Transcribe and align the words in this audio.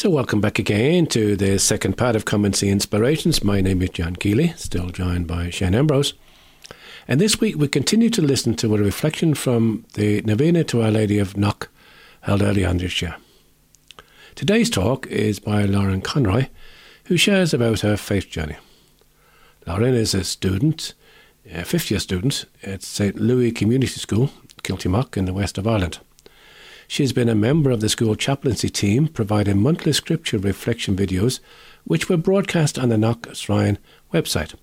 So, 0.00 0.08
welcome 0.08 0.40
back 0.40 0.58
again 0.58 1.04
to 1.08 1.36
the 1.36 1.58
second 1.58 1.98
part 1.98 2.16
of 2.16 2.24
Come 2.24 2.46
and 2.46 2.62
Inspirations. 2.62 3.44
My 3.44 3.60
name 3.60 3.82
is 3.82 3.90
John 3.90 4.16
Keeley, 4.16 4.54
still 4.56 4.88
joined 4.88 5.26
by 5.26 5.50
Shane 5.50 5.74
Ambrose. 5.74 6.14
And 7.06 7.20
this 7.20 7.38
week 7.38 7.56
we 7.56 7.68
continue 7.68 8.08
to 8.08 8.22
listen 8.22 8.54
to 8.54 8.74
a 8.74 8.78
reflection 8.78 9.34
from 9.34 9.84
the 9.92 10.22
Novena 10.22 10.64
to 10.64 10.80
Our 10.80 10.90
Lady 10.90 11.18
of 11.18 11.36
Knock 11.36 11.68
held 12.22 12.40
earlier 12.40 12.66
on 12.66 12.78
this 12.78 13.02
year. 13.02 13.16
Today's 14.34 14.70
talk 14.70 15.06
is 15.08 15.38
by 15.38 15.66
Lauren 15.66 16.00
Conroy, 16.00 16.46
who 17.04 17.18
shares 17.18 17.52
about 17.52 17.80
her 17.80 17.98
faith 17.98 18.30
journey. 18.30 18.56
Lauren 19.66 19.92
is 19.92 20.14
a 20.14 20.24
student, 20.24 20.94
a 21.52 21.62
fifth 21.62 21.90
year 21.90 22.00
student 22.00 22.46
at 22.62 22.82
St. 22.82 23.16
Louis 23.16 23.52
Community 23.52 24.00
School, 24.00 24.30
Kiltimagh, 24.62 25.18
in 25.18 25.26
the 25.26 25.34
west 25.34 25.58
of 25.58 25.66
Ireland. 25.66 25.98
She 26.90 27.04
has 27.04 27.12
been 27.12 27.28
a 27.28 27.36
member 27.36 27.70
of 27.70 27.80
the 27.80 27.88
school 27.88 28.16
chaplaincy 28.16 28.68
team, 28.68 29.06
providing 29.06 29.62
monthly 29.62 29.92
scripture 29.92 30.38
reflection 30.38 30.96
videos, 30.96 31.38
which 31.84 32.08
were 32.08 32.16
broadcast 32.16 32.80
on 32.80 32.88
the 32.88 32.98
Knock 32.98 33.32
Shrine 33.32 33.78
website, 34.12 34.56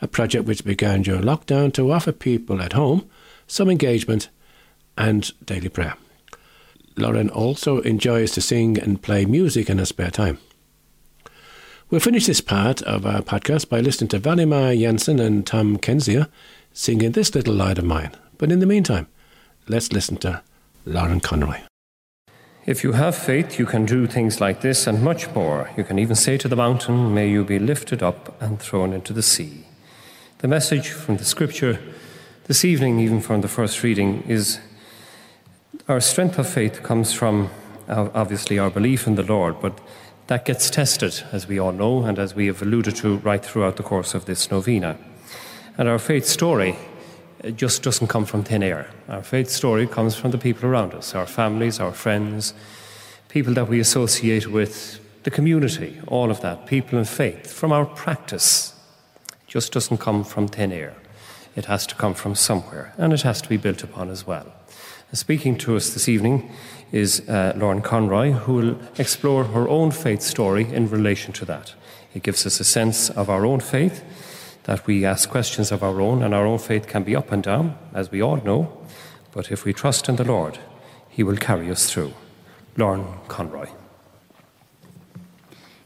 a 0.00 0.08
project 0.08 0.46
which 0.46 0.64
began 0.64 1.02
during 1.02 1.20
lockdown 1.20 1.74
to 1.74 1.92
offer 1.92 2.12
people 2.12 2.62
at 2.62 2.72
home 2.72 3.06
some 3.46 3.68
engagement 3.68 4.30
and 4.96 5.30
daily 5.44 5.68
prayer. 5.68 5.96
Lauren 6.96 7.28
also 7.28 7.80
enjoys 7.80 8.30
to 8.30 8.40
sing 8.40 8.78
and 8.78 9.02
play 9.02 9.26
music 9.26 9.68
in 9.68 9.76
her 9.76 9.84
spare 9.84 10.10
time. 10.10 10.38
We'll 11.90 12.00
finish 12.00 12.24
this 12.24 12.40
part 12.40 12.80
of 12.84 13.04
our 13.04 13.20
podcast 13.20 13.68
by 13.68 13.80
listening 13.80 14.08
to 14.08 14.18
Valimar 14.18 14.80
Jensen 14.80 15.20
and 15.20 15.46
Tom 15.46 15.76
Kensier 15.76 16.28
singing 16.72 17.12
This 17.12 17.34
Little 17.34 17.52
Light 17.52 17.76
of 17.76 17.84
Mine. 17.84 18.12
But 18.38 18.50
in 18.50 18.60
the 18.60 18.66
meantime, 18.66 19.08
let's 19.68 19.92
listen 19.92 20.16
to 20.18 20.42
Lauren 20.88 21.18
Conroy. 21.18 21.58
If 22.64 22.84
you 22.84 22.92
have 22.92 23.16
faith, 23.16 23.58
you 23.58 23.66
can 23.66 23.86
do 23.86 24.06
things 24.06 24.40
like 24.40 24.60
this 24.60 24.86
and 24.86 25.02
much 25.02 25.28
more. 25.34 25.68
You 25.76 25.82
can 25.82 25.98
even 25.98 26.14
say 26.14 26.38
to 26.38 26.46
the 26.46 26.54
mountain, 26.54 27.12
May 27.12 27.28
you 27.28 27.44
be 27.44 27.58
lifted 27.58 28.04
up 28.04 28.40
and 28.40 28.60
thrown 28.60 28.92
into 28.92 29.12
the 29.12 29.22
sea. 29.22 29.64
The 30.38 30.48
message 30.48 30.90
from 30.90 31.16
the 31.16 31.24
scripture 31.24 31.80
this 32.44 32.64
evening, 32.64 33.00
even 33.00 33.20
from 33.20 33.40
the 33.40 33.48
first 33.48 33.82
reading, 33.82 34.22
is 34.28 34.60
our 35.88 36.00
strength 36.00 36.38
of 36.38 36.48
faith 36.48 36.84
comes 36.84 37.12
from 37.12 37.50
obviously 37.88 38.56
our 38.56 38.70
belief 38.70 39.08
in 39.08 39.16
the 39.16 39.24
Lord, 39.24 39.60
but 39.60 39.80
that 40.28 40.44
gets 40.44 40.70
tested, 40.70 41.22
as 41.32 41.48
we 41.48 41.58
all 41.58 41.72
know, 41.72 42.04
and 42.04 42.16
as 42.16 42.34
we 42.34 42.46
have 42.46 42.62
alluded 42.62 42.94
to 42.96 43.16
right 43.18 43.44
throughout 43.44 43.76
the 43.76 43.82
course 43.82 44.14
of 44.14 44.26
this 44.26 44.50
novena. 44.52 44.96
And 45.76 45.88
our 45.88 45.98
faith 45.98 46.26
story 46.26 46.76
it 47.46 47.56
just 47.56 47.84
doesn't 47.84 48.08
come 48.08 48.24
from 48.24 48.42
thin 48.42 48.62
air. 48.64 48.90
Our 49.08 49.22
faith 49.22 49.48
story 49.50 49.86
comes 49.86 50.16
from 50.16 50.32
the 50.32 50.38
people 50.38 50.68
around 50.68 50.94
us, 50.94 51.14
our 51.14 51.26
families, 51.26 51.78
our 51.78 51.92
friends, 51.92 52.52
people 53.28 53.54
that 53.54 53.68
we 53.68 53.78
associate 53.78 54.48
with, 54.48 54.98
the 55.22 55.30
community, 55.30 56.00
all 56.08 56.32
of 56.32 56.40
that, 56.40 56.66
people 56.66 56.98
in 56.98 57.04
faith, 57.04 57.52
from 57.52 57.70
our 57.70 57.86
practice. 57.86 58.74
It 59.30 59.46
just 59.46 59.72
doesn't 59.72 59.98
come 59.98 60.24
from 60.24 60.48
thin 60.48 60.72
air. 60.72 60.96
It 61.54 61.66
has 61.66 61.86
to 61.86 61.94
come 61.94 62.14
from 62.14 62.34
somewhere, 62.34 62.92
and 62.98 63.12
it 63.12 63.22
has 63.22 63.40
to 63.42 63.48
be 63.48 63.56
built 63.56 63.84
upon 63.84 64.10
as 64.10 64.26
well. 64.26 64.52
Speaking 65.12 65.56
to 65.58 65.76
us 65.76 65.90
this 65.90 66.08
evening 66.08 66.50
is 66.90 67.26
uh, 67.28 67.52
Lauren 67.56 67.80
Conroy, 67.80 68.32
who 68.32 68.54
will 68.54 68.78
explore 68.98 69.44
her 69.44 69.68
own 69.68 69.92
faith 69.92 70.20
story 70.20 70.68
in 70.68 70.90
relation 70.90 71.32
to 71.34 71.44
that. 71.44 71.74
It 72.12 72.24
gives 72.24 72.44
us 72.44 72.58
a 72.58 72.64
sense 72.64 73.08
of 73.08 73.30
our 73.30 73.46
own 73.46 73.60
faith 73.60 74.02
that 74.66 74.84
we 74.84 75.04
ask 75.04 75.30
questions 75.30 75.70
of 75.70 75.82
our 75.82 76.00
own, 76.00 76.22
and 76.22 76.34
our 76.34 76.44
own 76.44 76.58
faith 76.58 76.88
can 76.88 77.04
be 77.04 77.14
up 77.14 77.30
and 77.30 77.42
down, 77.42 77.78
as 77.94 78.10
we 78.10 78.20
all 78.20 78.36
know. 78.38 78.76
But 79.30 79.52
if 79.52 79.64
we 79.64 79.72
trust 79.72 80.08
in 80.08 80.16
the 80.16 80.24
Lord, 80.24 80.58
He 81.08 81.22
will 81.22 81.36
carry 81.36 81.70
us 81.70 81.88
through. 81.88 82.12
Lauren 82.76 83.06
Conroy. 83.28 83.68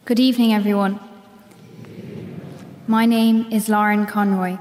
Good 0.06 0.18
evening, 0.18 0.54
everyone. 0.54 0.98
My 2.86 3.04
name 3.04 3.46
is 3.52 3.68
Lauren 3.68 4.06
Conroy. 4.06 4.56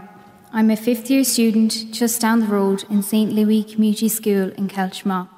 I'm 0.52 0.70
a 0.70 0.76
fifth 0.76 1.10
year 1.10 1.24
student 1.24 1.94
just 1.94 2.20
down 2.20 2.42
the 2.42 2.48
road 2.48 2.84
in 2.90 3.02
St. 3.02 3.32
Louis 3.32 3.64
Community 3.64 4.10
School 4.10 4.52
in 4.58 4.68
Kiltimagh. 4.68 5.30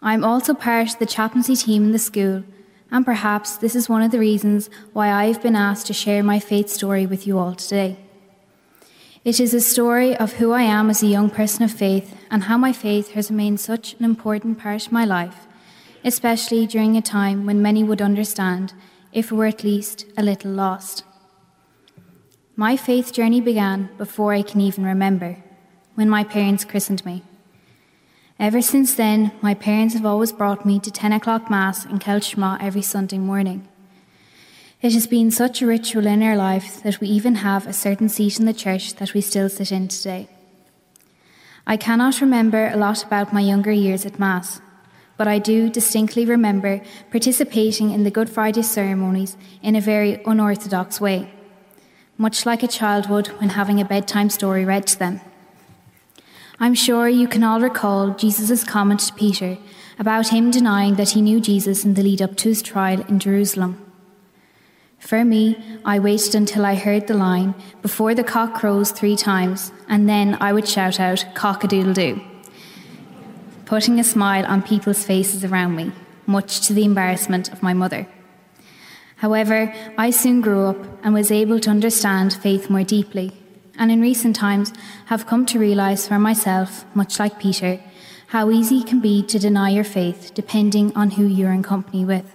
I'm 0.00 0.22
also 0.22 0.54
part 0.54 0.92
of 0.92 0.98
the 1.00 1.06
chaplaincy 1.06 1.56
team 1.56 1.86
in 1.86 1.92
the 1.92 1.98
school 1.98 2.44
and 2.90 3.04
perhaps 3.04 3.56
this 3.56 3.74
is 3.74 3.88
one 3.88 4.02
of 4.02 4.10
the 4.10 4.18
reasons 4.18 4.70
why 4.92 5.10
I 5.10 5.26
have 5.26 5.42
been 5.42 5.56
asked 5.56 5.86
to 5.88 5.92
share 5.92 6.22
my 6.22 6.38
faith 6.38 6.68
story 6.68 7.06
with 7.06 7.26
you 7.26 7.38
all 7.38 7.54
today. 7.54 7.96
It 9.24 9.40
is 9.40 9.54
a 9.54 9.60
story 9.60 10.14
of 10.14 10.34
who 10.34 10.52
I 10.52 10.62
am 10.62 10.90
as 10.90 11.02
a 11.02 11.06
young 11.06 11.30
person 11.30 11.64
of 11.64 11.72
faith 11.72 12.14
and 12.30 12.44
how 12.44 12.58
my 12.58 12.72
faith 12.72 13.12
has 13.12 13.30
remained 13.30 13.58
such 13.58 13.94
an 13.94 14.04
important 14.04 14.58
part 14.58 14.86
of 14.86 14.92
my 14.92 15.04
life, 15.06 15.46
especially 16.04 16.66
during 16.66 16.96
a 16.96 17.02
time 17.02 17.46
when 17.46 17.62
many 17.62 17.82
would 17.82 18.02
understand 18.02 18.74
if 19.12 19.32
we 19.32 19.38
were 19.38 19.46
at 19.46 19.64
least 19.64 20.04
a 20.18 20.22
little 20.22 20.50
lost. 20.50 21.04
My 22.54 22.76
faith 22.76 23.12
journey 23.12 23.40
began 23.40 23.88
before 23.96 24.34
I 24.34 24.42
can 24.42 24.60
even 24.60 24.84
remember, 24.84 25.42
when 25.94 26.08
my 26.08 26.22
parents 26.22 26.64
christened 26.64 27.04
me. 27.06 27.22
Ever 28.38 28.60
since 28.60 28.94
then, 28.94 29.30
my 29.40 29.54
parents 29.54 29.94
have 29.94 30.04
always 30.04 30.32
brought 30.32 30.66
me 30.66 30.80
to 30.80 30.90
10 30.90 31.12
o'clock 31.12 31.48
Mass 31.48 31.84
in 31.84 32.00
Kiltimagh 32.00 32.60
every 32.60 32.82
Sunday 32.82 33.18
morning. 33.18 33.68
It 34.82 34.92
has 34.92 35.06
been 35.06 35.30
such 35.30 35.62
a 35.62 35.66
ritual 35.66 36.06
in 36.06 36.22
our 36.22 36.36
life 36.36 36.82
that 36.82 37.00
we 37.00 37.06
even 37.08 37.36
have 37.36 37.66
a 37.66 37.72
certain 37.72 38.08
seat 38.08 38.40
in 38.40 38.44
the 38.44 38.52
church 38.52 38.96
that 38.96 39.14
we 39.14 39.20
still 39.20 39.48
sit 39.48 39.70
in 39.70 39.86
today. 39.86 40.28
I 41.66 41.76
cannot 41.76 42.20
remember 42.20 42.68
a 42.68 42.76
lot 42.76 43.04
about 43.04 43.32
my 43.32 43.40
younger 43.40 43.72
years 43.72 44.04
at 44.04 44.18
Mass, 44.18 44.60
but 45.16 45.28
I 45.28 45.38
do 45.38 45.70
distinctly 45.70 46.26
remember 46.26 46.82
participating 47.12 47.92
in 47.92 48.02
the 48.02 48.10
Good 48.10 48.28
Friday 48.28 48.62
ceremonies 48.62 49.36
in 49.62 49.76
a 49.76 49.80
very 49.80 50.20
unorthodox 50.26 51.00
way, 51.00 51.32
much 52.18 52.44
like 52.44 52.64
a 52.64 52.68
child 52.68 53.08
would 53.08 53.28
when 53.40 53.50
having 53.50 53.80
a 53.80 53.84
bedtime 53.84 54.28
story 54.28 54.64
read 54.64 54.88
to 54.88 54.98
them. 54.98 55.20
I'm 56.60 56.74
sure 56.74 57.08
you 57.08 57.26
can 57.26 57.42
all 57.42 57.60
recall 57.60 58.10
Jesus' 58.10 58.62
comment 58.62 59.00
to 59.00 59.14
Peter 59.14 59.58
about 59.98 60.28
him 60.28 60.52
denying 60.52 60.94
that 60.94 61.10
he 61.10 61.20
knew 61.20 61.40
Jesus 61.40 61.84
in 61.84 61.94
the 61.94 62.02
lead 62.02 62.22
up 62.22 62.36
to 62.36 62.48
his 62.50 62.62
trial 62.62 63.00
in 63.08 63.18
Jerusalem. 63.18 63.80
For 65.00 65.24
me, 65.24 65.58
I 65.84 65.98
waited 65.98 66.34
until 66.36 66.64
I 66.64 66.76
heard 66.76 67.08
the 67.08 67.14
line, 67.14 67.54
before 67.82 68.14
the 68.14 68.22
cock 68.22 68.54
crows 68.54 68.92
three 68.92 69.16
times, 69.16 69.72
and 69.88 70.08
then 70.08 70.36
I 70.40 70.52
would 70.52 70.68
shout 70.68 71.00
out, 71.00 71.26
cock 71.34 71.64
a 71.64 71.66
doodle 71.66 71.92
doo, 71.92 72.20
putting 73.64 73.98
a 73.98 74.04
smile 74.04 74.46
on 74.46 74.62
people's 74.62 75.04
faces 75.04 75.44
around 75.44 75.74
me, 75.74 75.90
much 76.24 76.66
to 76.68 76.72
the 76.72 76.84
embarrassment 76.84 77.52
of 77.52 77.64
my 77.64 77.74
mother. 77.74 78.06
However, 79.16 79.74
I 79.98 80.10
soon 80.10 80.40
grew 80.40 80.66
up 80.66 81.04
and 81.04 81.14
was 81.14 81.32
able 81.32 81.58
to 81.60 81.70
understand 81.70 82.32
faith 82.32 82.70
more 82.70 82.84
deeply 82.84 83.32
and 83.78 83.90
in 83.90 84.00
recent 84.00 84.36
times 84.36 84.72
have 85.06 85.26
come 85.26 85.46
to 85.46 85.58
realize 85.58 86.08
for 86.08 86.18
myself, 86.18 86.84
much 86.94 87.18
like 87.18 87.38
Peter, 87.38 87.80
how 88.28 88.50
easy 88.50 88.78
it 88.78 88.86
can 88.86 89.00
be 89.00 89.22
to 89.22 89.38
deny 89.38 89.70
your 89.70 89.84
faith 89.84 90.32
depending 90.34 90.96
on 90.96 91.12
who 91.12 91.26
you're 91.26 91.52
in 91.52 91.62
company 91.62 92.04
with. 92.04 92.34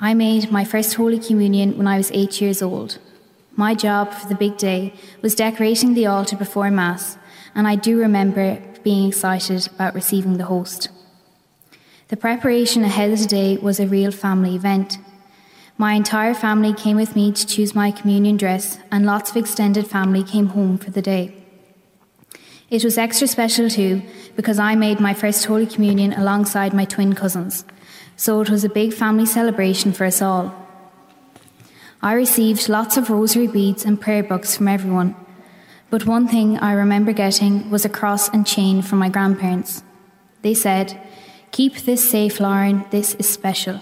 I 0.00 0.14
made 0.14 0.50
my 0.50 0.64
first 0.64 0.94
Holy 0.94 1.18
Communion 1.18 1.76
when 1.76 1.88
I 1.88 1.96
was 1.96 2.10
eight 2.12 2.40
years 2.40 2.62
old. 2.62 2.98
My 3.56 3.74
job 3.74 4.12
for 4.12 4.28
the 4.28 4.36
big 4.36 4.56
day 4.56 4.94
was 5.22 5.34
decorating 5.34 5.94
the 5.94 6.06
altar 6.06 6.36
before 6.36 6.70
Mass, 6.70 7.18
and 7.54 7.66
I 7.66 7.74
do 7.74 7.98
remember 7.98 8.62
being 8.84 9.08
excited 9.08 9.66
about 9.66 9.94
receiving 9.94 10.38
the 10.38 10.44
host. 10.44 10.88
The 12.08 12.16
preparation 12.16 12.84
ahead 12.84 13.10
of 13.10 13.18
the 13.18 13.26
day 13.26 13.56
was 13.56 13.80
a 13.80 13.86
real 13.86 14.12
family 14.12 14.54
event. 14.54 14.98
My 15.80 15.92
entire 15.92 16.34
family 16.34 16.74
came 16.74 16.96
with 16.96 17.14
me 17.14 17.30
to 17.30 17.46
choose 17.46 17.72
my 17.72 17.92
communion 17.92 18.36
dress, 18.36 18.80
and 18.90 19.06
lots 19.06 19.30
of 19.30 19.36
extended 19.36 19.86
family 19.86 20.24
came 20.24 20.48
home 20.48 20.76
for 20.76 20.90
the 20.90 21.00
day. 21.00 21.32
It 22.68 22.82
was 22.82 22.98
extra 22.98 23.28
special 23.28 23.70
too, 23.70 24.02
because 24.34 24.58
I 24.58 24.74
made 24.74 24.98
my 24.98 25.14
first 25.14 25.44
Holy 25.44 25.66
Communion 25.66 26.12
alongside 26.14 26.74
my 26.74 26.84
twin 26.84 27.14
cousins, 27.14 27.64
so 28.16 28.40
it 28.40 28.50
was 28.50 28.64
a 28.64 28.68
big 28.68 28.92
family 28.92 29.24
celebration 29.24 29.92
for 29.92 30.04
us 30.04 30.20
all. 30.20 30.52
I 32.02 32.14
received 32.14 32.68
lots 32.68 32.96
of 32.96 33.08
rosary 33.08 33.46
beads 33.46 33.84
and 33.84 34.00
prayer 34.00 34.24
books 34.24 34.56
from 34.56 34.66
everyone, 34.66 35.14
but 35.90 36.06
one 36.06 36.26
thing 36.26 36.58
I 36.58 36.72
remember 36.72 37.12
getting 37.12 37.70
was 37.70 37.84
a 37.84 37.88
cross 37.88 38.28
and 38.28 38.44
chain 38.44 38.82
from 38.82 38.98
my 38.98 39.10
grandparents. 39.10 39.84
They 40.42 40.54
said, 40.54 41.00
Keep 41.52 41.82
this 41.82 42.10
safe, 42.10 42.40
Lauren, 42.40 42.84
this 42.90 43.14
is 43.14 43.28
special. 43.28 43.80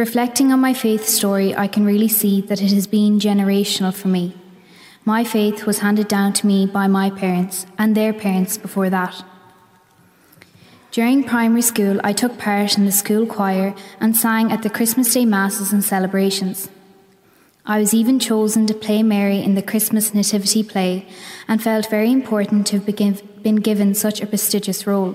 Reflecting 0.00 0.50
on 0.50 0.60
my 0.60 0.72
faith 0.72 1.06
story, 1.06 1.54
I 1.54 1.66
can 1.68 1.84
really 1.84 2.08
see 2.08 2.40
that 2.48 2.62
it 2.62 2.72
has 2.72 2.86
been 2.86 3.18
generational 3.18 3.92
for 3.92 4.08
me. 4.08 4.34
My 5.04 5.24
faith 5.24 5.66
was 5.66 5.80
handed 5.80 6.08
down 6.08 6.32
to 6.38 6.46
me 6.46 6.64
by 6.64 6.86
my 6.86 7.10
parents 7.10 7.66
and 7.76 7.94
their 7.94 8.14
parents 8.14 8.56
before 8.56 8.88
that. 8.88 9.22
During 10.90 11.22
primary 11.22 11.60
school, 11.60 12.00
I 12.02 12.14
took 12.14 12.38
part 12.38 12.78
in 12.78 12.86
the 12.86 12.92
school 12.92 13.26
choir 13.26 13.74
and 14.00 14.16
sang 14.16 14.50
at 14.50 14.62
the 14.62 14.70
Christmas 14.70 15.12
Day 15.12 15.26
Masses 15.26 15.70
and 15.70 15.84
celebrations. 15.84 16.70
I 17.66 17.78
was 17.78 17.92
even 17.92 18.18
chosen 18.18 18.66
to 18.68 18.72
play 18.72 19.02
Mary 19.02 19.42
in 19.42 19.54
the 19.54 19.68
Christmas 19.70 20.14
Nativity 20.14 20.62
play 20.62 21.06
and 21.46 21.62
felt 21.62 21.90
very 21.90 22.10
important 22.10 22.66
to 22.68 22.78
have 22.78 23.42
been 23.42 23.56
given 23.56 23.94
such 23.94 24.22
a 24.22 24.26
prestigious 24.26 24.86
role. 24.86 25.14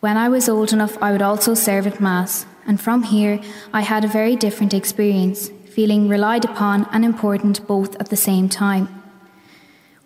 When 0.00 0.16
I 0.16 0.30
was 0.30 0.48
old 0.48 0.72
enough, 0.72 0.96
I 1.02 1.12
would 1.12 1.20
also 1.20 1.52
serve 1.52 1.86
at 1.86 2.00
Mass, 2.00 2.46
and 2.66 2.80
from 2.80 3.02
here 3.02 3.40
I 3.72 3.82
had 3.82 4.04
a 4.04 4.08
very 4.08 4.36
different 4.36 4.74
experience, 4.74 5.50
feeling 5.66 6.08
relied 6.08 6.44
upon 6.44 6.88
and 6.92 7.04
important 7.04 7.66
both 7.66 7.96
at 7.96 8.08
the 8.10 8.16
same 8.16 8.48
time. 8.48 8.88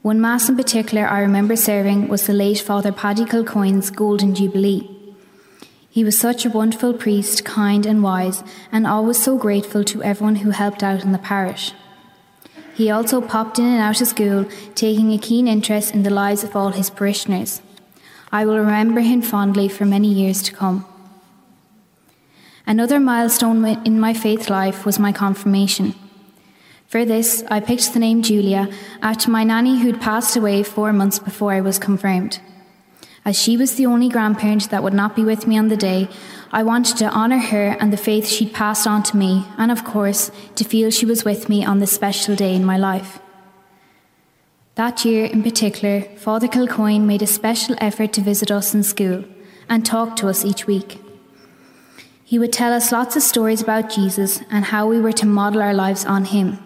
One 0.03 0.21
Mass 0.21 0.49
in 0.49 0.57
particular 0.57 1.07
I 1.07 1.21
remember 1.21 1.57
serving 1.57 2.09
was 2.09 2.27
the 2.27 2.33
late 2.33 2.61
Father 2.61 2.93
Paddy 2.93 3.25
Kilcoyne's 3.25 3.91
Golden 3.91 4.35
Jubilee. 4.35 4.89
He 5.91 6.05
was 6.05 6.17
such 6.19 6.45
a 6.45 6.51
wonderful 6.51 6.93
priest, 6.93 7.45
kind 7.45 7.87
and 7.87 8.03
wise, 8.03 8.45
and 8.71 8.87
always 8.87 9.21
so 9.21 9.37
grateful 9.37 9.83
to 9.85 10.03
everyone 10.03 10.37
who 10.37 10.51
helped 10.51 10.83
out 10.83 11.03
in 11.03 11.13
the 11.13 11.19
parish. 11.19 11.73
He 12.75 12.91
also 12.91 13.23
popped 13.23 13.59
in 13.59 13.65
and 13.65 13.81
out 13.81 14.01
of 14.01 14.07
school, 14.07 14.45
taking 14.75 15.11
a 15.11 15.19
keen 15.19 15.49
interest 15.49 15.95
in 15.95 16.03
the 16.03 16.11
lives 16.11 16.45
of 16.45 16.55
all 16.55 16.69
his 16.69 16.91
parishioners. 16.91 17.63
I 18.31 18.45
will 18.45 18.59
remember 18.59 19.01
him 19.01 19.23
fondly 19.23 19.69
for 19.69 19.87
many 19.87 20.13
years 20.13 20.43
to 20.43 20.53
come. 20.53 20.85
Another 22.69 22.99
milestone 22.99 23.65
in 23.87 24.01
my 24.01 24.13
faith 24.13 24.51
life 24.51 24.85
was 24.85 24.99
my 24.99 25.13
confirmation. 25.13 25.95
For 26.89 27.05
this, 27.05 27.45
I 27.49 27.61
picked 27.61 27.93
the 27.93 28.01
name 28.01 28.23
Julia 28.23 28.69
after 29.01 29.31
my 29.31 29.45
nanny 29.45 29.79
who'd 29.79 30.01
passed 30.01 30.37
away 30.37 30.65
four 30.65 30.93
months 30.93 31.21
before 31.21 31.53
I 31.53 31.61
was 31.61 31.79
confirmed. 31.79 32.41
As 33.25 33.41
she 33.41 33.57
was 33.57 33.77
the 33.77 33.87
only 33.87 34.09
grandparent 34.09 34.71
that 34.71 34.83
would 34.83 34.95
not 34.95 35.15
be 35.15 35.23
with 35.23 35.47
me 35.47 35.57
on 35.57 35.69
the 35.69 35.77
day, 35.77 36.09
I 36.51 36.65
wanted 36.65 36.97
to 36.99 37.13
honour 37.13 37.39
her 37.39 37.77
and 37.79 37.93
the 37.93 37.97
faith 37.97 38.27
she'd 38.27 38.53
passed 38.53 38.87
on 38.87 39.05
to 39.05 39.17
me, 39.17 39.45
and 39.59 39.71
of 39.71 39.85
course, 39.85 40.33
to 40.57 40.65
feel 40.65 40.91
she 40.91 41.07
was 41.07 41.25
with 41.25 41.49
me 41.49 41.65
on 41.65 41.79
this 41.79 41.93
special 41.93 42.35
day 42.35 42.55
in 42.55 42.65
my 42.65 42.77
life. 42.77 43.21
That 44.75 45.05
year 45.05 45.25
in 45.25 45.43
particular, 45.45 46.03
Father 46.17 46.49
Kilcoyne 46.49 47.07
made 47.07 47.23
a 47.23 47.27
special 47.29 47.77
effort 47.79 48.13
to 48.15 48.21
visit 48.21 48.51
us 48.51 48.75
in 48.75 48.83
school 48.83 49.25
and 49.69 49.87
talk 49.87 50.17
to 50.17 50.29
us 50.29 50.45
each 50.45 50.67
week. 50.67 51.01
He 52.29 52.41
would 52.41 52.53
tell 52.53 52.73
us 52.73 52.91
lots 52.91 53.15
of 53.15 53.23
stories 53.23 53.63
about 53.63 53.89
Jesus 53.89 54.41
and 54.51 54.65
how 54.65 54.89
we 54.89 55.01
were 55.01 55.13
to 55.13 55.25
model 55.25 55.63
our 55.63 55.73
lives 55.73 56.05
on 56.05 56.25
him. 56.25 56.59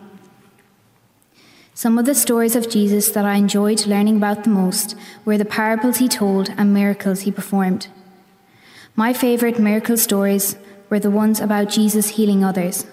Some 1.74 1.98
of 1.98 2.06
the 2.06 2.14
stories 2.14 2.56
of 2.56 2.70
Jesus 2.70 3.10
that 3.10 3.26
I 3.26 3.34
enjoyed 3.34 3.86
learning 3.86 4.16
about 4.16 4.44
the 4.44 4.48
most 4.48 4.96
were 5.26 5.36
the 5.36 5.44
parables 5.44 5.98
he 5.98 6.08
told 6.08 6.48
and 6.56 6.72
miracles 6.72 7.20
he 7.20 7.30
performed. 7.30 7.88
My 8.96 9.12
favourite 9.12 9.58
miracle 9.58 9.98
stories 9.98 10.56
were 10.88 10.98
the 10.98 11.10
ones 11.10 11.40
about 11.40 11.68
Jesus 11.68 12.16
healing 12.16 12.42
others, 12.42 12.86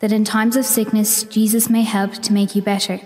that 0.00 0.12
in 0.12 0.22
times 0.22 0.54
of 0.56 0.66
sickness, 0.66 1.22
Jesus 1.22 1.70
may 1.70 1.82
help 1.82 2.12
to 2.12 2.32
make 2.34 2.54
you 2.54 2.60
better. 2.60 3.00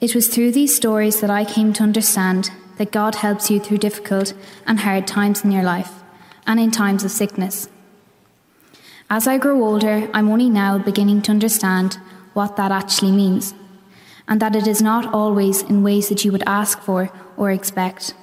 It 0.00 0.16
was 0.16 0.26
through 0.26 0.50
these 0.50 0.74
stories 0.74 1.20
that 1.20 1.30
I 1.30 1.44
came 1.44 1.72
to 1.74 1.84
understand 1.84 2.50
that 2.78 2.90
God 2.90 3.14
helps 3.14 3.48
you 3.48 3.60
through 3.60 3.78
difficult 3.78 4.34
and 4.66 4.80
hard 4.80 5.06
times 5.06 5.44
in 5.44 5.52
your 5.52 5.62
life 5.62 5.99
and 6.46 6.60
in 6.60 6.70
times 6.70 7.04
of 7.04 7.10
sickness. 7.10 7.68
As 9.08 9.26
I 9.26 9.38
grow 9.38 9.62
older, 9.64 10.08
I'm 10.14 10.30
only 10.30 10.48
now 10.48 10.78
beginning 10.78 11.22
to 11.22 11.32
understand 11.32 11.98
what 12.32 12.56
that 12.56 12.70
actually 12.70 13.12
means 13.12 13.54
and 14.28 14.40
that 14.40 14.54
it 14.54 14.68
is 14.68 14.80
not 14.80 15.12
always 15.12 15.62
in 15.62 15.82
ways 15.82 16.08
that 16.08 16.24
you 16.24 16.30
would 16.30 16.44
ask 16.46 16.80
for 16.80 17.10
or 17.36 17.50
expect. 17.50 18.14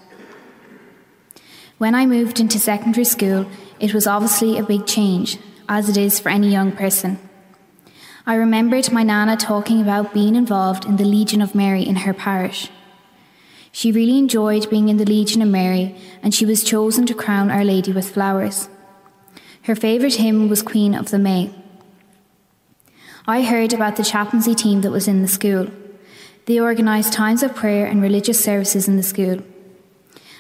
When 1.78 1.94
I 1.94 2.06
moved 2.06 2.40
into 2.40 2.58
secondary 2.58 3.04
school, 3.04 3.46
it 3.80 3.94
was 3.94 4.08
obviously 4.08 4.58
a 4.58 4.64
big 4.64 4.88
change, 4.88 5.38
as 5.68 5.90
it 5.90 5.98
is 5.98 6.20
for 6.20 6.30
any 6.30 6.50
young 6.50 6.72
person. 6.72 7.20
I 8.26 8.36
remembered 8.36 8.92
my 8.92 9.04
Nana 9.04 9.38
talking 9.38 9.82
about 9.82 10.14
being 10.14 10.36
involved 10.36 10.86
in 10.86 10.96
the 10.96 11.06
Legion 11.06 11.42
of 11.42 11.54
Mary 11.54 11.84
in 11.84 11.98
her 11.98 12.14
parish. 12.14 12.70
She 13.78 13.92
really 13.92 14.18
enjoyed 14.18 14.72
being 14.72 14.90
in 14.90 14.98
the 14.98 15.06
Legion 15.06 15.44
of 15.44 15.50
Mary, 15.50 15.96
and 16.24 16.34
she 16.34 16.48
was 16.48 16.64
chosen 16.64 17.06
to 17.06 17.14
crown 17.14 17.52
Our 17.52 17.64
Lady 17.64 17.92
with 17.92 18.10
flowers. 18.10 18.70
Her 19.66 19.76
favourite 19.76 20.16
hymn 20.16 20.50
was 20.50 20.64
Queen 20.64 20.96
of 20.96 21.12
the 21.12 21.20
May. 21.20 21.54
I 23.28 23.44
heard 23.44 23.74
about 23.74 23.96
the 23.96 24.04
chaplaincy 24.04 24.56
team 24.56 24.82
that 24.82 24.90
was 24.90 25.08
in 25.08 25.22
the 25.22 25.28
school. 25.28 25.68
They 26.48 26.60
organised 26.60 27.14
times 27.14 27.44
of 27.44 27.54
prayer 27.54 27.86
and 27.86 28.02
religious 28.02 28.44
services 28.44 28.88
in 28.88 28.98
the 28.98 29.04
school. 29.04 29.44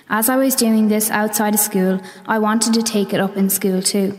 As 0.09 0.29
I 0.29 0.37
was 0.37 0.55
doing 0.55 0.87
this 0.87 1.11
outside 1.11 1.53
of 1.53 1.59
school, 1.59 2.01
I 2.25 2.39
wanted 2.39 2.73
to 2.73 2.81
take 2.81 3.13
it 3.13 3.19
up 3.19 3.37
in 3.37 3.51
school 3.51 3.83
too. 3.83 4.17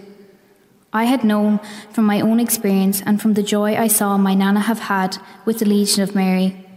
I 0.93 1.06
had 1.06 1.25
known 1.25 1.59
from 1.91 2.05
my 2.05 2.21
own 2.21 2.38
experience 2.38 3.03
and 3.05 3.21
from 3.21 3.35
the 3.35 3.43
joy 3.43 3.75
I 3.75 3.88
saw 3.88 4.17
my 4.17 4.35
Nana 4.35 4.61
have 4.61 4.79
had 4.79 5.19
with 5.44 5.59
the 5.59 5.67
Legion 5.67 6.05
of 6.05 6.14
Mary 6.14 6.68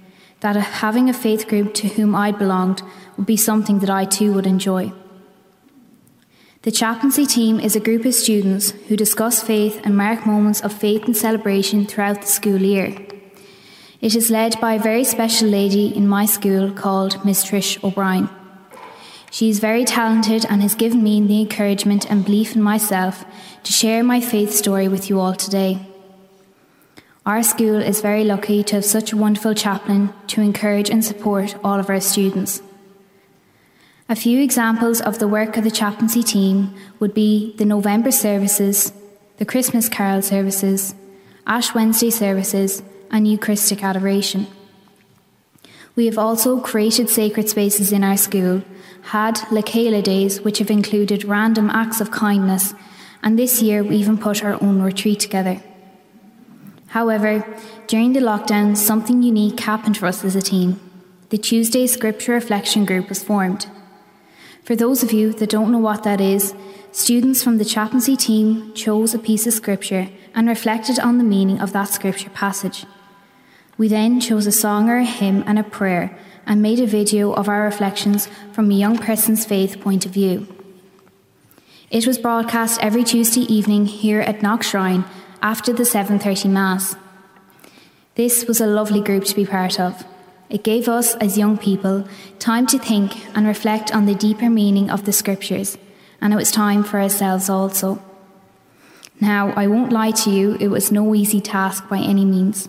that 0.42 0.56
having 0.56 1.10
a 1.10 1.14
faith 1.14 1.48
group 1.48 1.74
to 1.76 1.88
whom 1.88 2.14
I 2.14 2.32
belonged 2.32 2.84
would 3.16 3.26
be 3.26 3.38
something 3.38 3.80
that 3.80 3.90
I 3.90 4.06
too 4.06 4.34
would 4.34 4.46
enjoy. 4.46 4.92
The 6.64 6.72
chaplaincy 6.72 7.26
team 7.26 7.60
is 7.60 7.76
a 7.76 7.80
group 7.80 8.06
of 8.06 8.14
students 8.14 8.72
who 8.88 8.96
discuss 8.96 9.42
faith 9.42 9.82
and 9.84 9.98
mark 9.98 10.28
moments 10.28 10.62
of 10.62 10.72
faith 10.72 11.06
and 11.06 11.18
celebration 11.18 11.86
throughout 11.86 12.22
the 12.22 12.28
school 12.28 12.62
year. 12.62 12.96
It 14.00 14.16
is 14.16 14.32
led 14.32 14.60
by 14.60 14.74
a 14.74 14.80
very 14.80 15.04
special 15.04 15.48
lady 15.48 15.96
in 15.96 16.08
my 16.08 16.26
school 16.26 16.72
called 16.72 17.24
Miss 17.24 17.46
Trish 17.46 17.84
O'Brien. 17.84 18.30
She 19.32 19.50
is 19.50 19.60
very 19.60 19.86
talented 19.86 20.46
and 20.50 20.62
has 20.62 20.76
given 20.76 21.04
me 21.04 21.22
the 21.22 21.42
encouragement 21.42 22.10
and 22.10 22.26
belief 22.26 22.56
in 22.56 22.62
myself 22.62 23.26
to 23.64 23.72
share 23.72 24.04
my 24.04 24.20
faith 24.20 24.52
story 24.52 24.88
with 24.88 25.10
you 25.10 25.20
all 25.20 25.36
today. 25.36 25.91
Our 27.24 27.44
school 27.44 27.80
is 27.80 28.02
very 28.02 28.24
lucky 28.24 28.64
to 28.64 28.78
have 28.78 28.86
such 28.86 29.14
a 29.14 29.18
wonderful 29.18 29.54
chaplain 29.54 30.12
to 30.26 30.42
encourage 30.42 30.90
and 30.90 31.06
support 31.06 31.56
all 31.64 31.80
of 31.80 31.88
our 31.88 32.00
students. 32.00 32.64
A 34.10 34.16
few 34.16 34.42
examples 34.42 35.00
of 35.00 35.20
the 35.20 35.28
work 35.28 35.56
of 35.56 35.64
the 35.64 35.70
chaplaincy 35.70 36.24
team 36.24 36.74
would 37.00 37.14
be 37.14 37.56
the 37.58 37.66
November 37.66 38.10
services, 38.10 38.92
the 39.38 39.46
Christmas 39.46 39.88
carol 39.88 40.24
services, 40.24 40.96
Ash 41.46 41.76
Wednesday 41.76 42.10
services, 42.10 42.82
and 43.12 43.28
Eucharistic 43.28 43.84
adoration. 43.84 44.48
We 45.96 46.08
have 46.08 46.18
also 46.18 46.60
created 46.60 47.08
sacred 47.08 47.50
spaces 47.50 47.92
in 47.92 48.04
our 48.04 48.18
school, 48.18 48.64
had 49.04 49.36
Lakela 49.52 50.04
days, 50.04 50.42
which 50.42 50.58
have 50.58 50.72
included 50.72 51.26
random 51.26 51.70
acts 51.70 52.02
of 52.02 52.10
kindness, 52.10 52.74
and 53.22 53.38
this 53.38 53.62
year 53.62 53.84
we 53.84 53.98
even 53.98 54.18
put 54.18 54.44
our 54.44 54.62
own 54.64 54.82
retreat 54.82 55.20
together. 55.20 55.62
However, 56.92 57.46
during 57.88 58.12
the 58.12 58.20
lockdown, 58.20 58.76
something 58.76 59.24
unique 59.24 59.62
happened 59.62 59.96
for 59.96 60.08
us 60.08 60.26
as 60.26 60.36
a 60.36 60.42
team. 60.42 60.78
The 61.30 61.38
Tuesday 61.38 61.88
Scripture 61.88 62.34
Reflection 62.34 62.84
Group 62.84 63.08
was 63.08 63.24
formed. 63.24 63.68
For 64.66 64.76
those 64.76 65.02
of 65.02 65.14
you 65.14 65.32
that 65.32 65.50
don't 65.50 65.72
know 65.72 65.80
what 65.80 66.04
that 66.04 66.20
is, 66.20 66.54
students 66.92 67.42
from 67.42 67.60
the 67.60 67.66
chaplaincy 67.66 68.18
team 68.18 68.74
chose 68.74 69.14
a 69.14 69.20
piece 69.20 69.48
of 69.48 69.54
scripture 69.54 70.10
and 70.36 70.50
reflected 70.50 71.00
on 71.00 71.18
the 71.18 71.24
meaning 71.24 71.62
of 71.62 71.72
that 71.72 71.88
scripture 71.88 72.30
passage. 72.30 72.86
We 73.78 73.88
then 73.88 74.20
chose 74.20 74.46
a 74.46 74.52
song 74.52 74.90
or 74.90 74.98
a 74.98 75.06
hymn 75.06 75.46
and 75.48 75.58
a 75.58 75.64
prayer 75.64 76.18
and 76.46 76.62
made 76.62 76.82
a 76.82 76.86
video 76.86 77.32
of 77.32 77.48
our 77.48 77.64
reflections 77.64 78.28
from 78.52 78.70
a 78.70 78.76
young 78.76 78.98
person's 78.98 79.46
faith 79.46 79.80
point 79.80 80.06
of 80.06 80.12
view. 80.12 80.46
It 81.90 82.06
was 82.06 82.18
broadcast 82.18 82.82
every 82.82 83.06
Tuesday 83.06 83.42
evening 83.42 83.86
here 83.86 84.20
at 84.20 84.42
Knock 84.42 84.64
Shrine 84.64 85.06
after 85.42 85.74
the 85.74 85.86
7:30 85.86 86.50
mass. 86.50 86.96
This 88.16 88.46
was 88.48 88.62
a 88.62 88.68
lovely 88.68 89.02
group 89.02 89.24
to 89.26 89.36
be 89.36 89.46
part 89.46 89.80
of. 89.80 90.06
It 90.50 90.64
gave 90.64 90.88
us 90.88 91.16
as 91.16 91.38
young 91.38 91.58
people 91.58 92.04
time 92.38 92.68
to 92.68 92.78
think 92.78 93.16
and 93.36 93.48
reflect 93.48 93.96
on 93.96 94.06
the 94.06 94.14
deeper 94.14 94.50
meaning 94.50 94.90
of 94.90 95.06
the 95.06 95.14
scriptures, 95.14 95.78
and 96.20 96.34
it 96.34 96.36
was 96.36 96.52
time 96.52 96.84
for 96.84 97.00
ourselves 97.00 97.50
also. 97.50 98.00
Now, 99.20 99.54
I 99.56 99.68
won't 99.68 99.94
lie 99.94 100.12
to 100.12 100.30
you, 100.30 100.58
it 100.60 100.68
was 100.68 100.92
no 100.92 101.16
easy 101.16 101.42
task 101.42 101.88
by 101.88 102.00
any 102.00 102.26
means. 102.26 102.68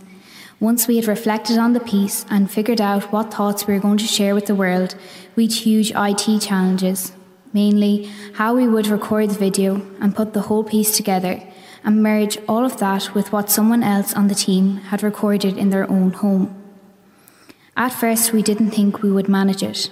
Once 0.61 0.87
we 0.87 0.97
had 0.97 1.09
reflected 1.09 1.59
on 1.59 1.73
the 1.73 1.81
piece 1.81 2.25
and 2.31 2.51
figured 2.51 2.81
out 2.81 3.13
what 3.13 3.35
thoughts 3.35 3.67
we 3.67 3.75
were 3.75 3.81
going 3.81 3.99
to 3.99 4.07
share 4.07 4.35
with 4.35 4.47
the 4.47 4.55
world, 4.55 4.95
we 5.35 5.45
had 5.45 5.53
huge 5.53 5.93
IT 5.95 6.41
challenges, 6.41 7.13
mainly 7.53 8.09
how 8.35 8.55
we 8.55 8.69
would 8.69 8.87
record 8.87 9.31
the 9.31 9.39
video 9.39 9.83
and 10.01 10.15
put 10.15 10.33
the 10.33 10.43
whole 10.43 10.63
piece 10.63 10.97
together 10.97 11.43
and 11.85 12.03
merge 12.03 12.39
all 12.49 12.65
of 12.65 12.79
that 12.79 13.15
with 13.15 13.33
what 13.33 13.51
someone 13.51 13.83
else 13.83 14.15
on 14.15 14.29
the 14.29 14.35
team 14.35 14.77
had 14.77 15.03
recorded 15.03 15.57
in 15.57 15.71
their 15.71 15.91
own 15.91 16.13
home. 16.13 16.55
At 17.77 17.93
first, 17.93 18.33
we 18.33 18.43
didn't 18.43 18.71
think 18.71 19.03
we 19.03 19.11
would 19.11 19.29
manage 19.29 19.63
it, 19.63 19.91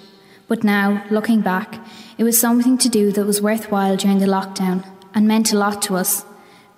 but 0.48 0.64
now, 0.64 1.04
looking 1.10 1.40
back, 1.40 1.78
it 2.18 2.24
was 2.24 2.38
something 2.38 2.76
to 2.78 2.88
do 2.88 3.12
that 3.12 3.24
was 3.24 3.40
worthwhile 3.40 3.96
during 3.96 4.18
the 4.18 4.26
lockdown 4.26 4.84
and 5.14 5.26
meant 5.26 5.52
a 5.52 5.58
lot 5.58 5.80
to 5.82 5.96
us 5.96 6.24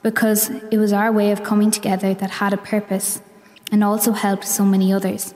because 0.02 0.50
it 0.70 0.78
was 0.78 0.92
our 0.92 1.12
way 1.12 1.32
of 1.32 1.42
coming 1.42 1.70
together 1.70 2.14
that 2.14 2.30
had 2.30 2.52
a 2.52 2.56
purpose 2.56 3.20
and 3.70 3.82
also 3.82 4.12
helped 4.12 4.46
so 4.46 4.64
many 4.64 4.92
others. 4.92 5.34